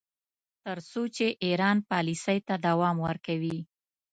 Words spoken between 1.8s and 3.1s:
پالیسۍ ته دوام